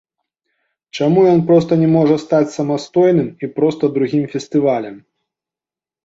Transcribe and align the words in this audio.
Чаму 0.99 1.25
ён 1.33 1.41
проста 1.49 1.73
не 1.81 1.89
можа 1.95 2.15
стаць 2.23 2.55
самастойным, 2.57 3.27
і 3.47 3.51
проста 3.59 3.83
другім 3.99 4.25
фестывалем? 4.33 4.95